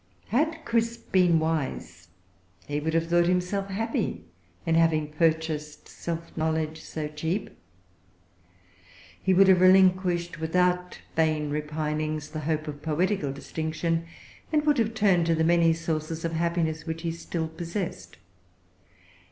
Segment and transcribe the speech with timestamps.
[0.29, 2.07] Had Crisp been wise,
[2.65, 4.25] he would have thought himself happy
[4.65, 7.51] in having purchased self knowledge so cheap.
[9.21, 14.07] He would have relinquished, without vain repinings, the hope of poetical distinction,
[14.51, 18.17] and would have turned to the many sources of happiness which he still possessed.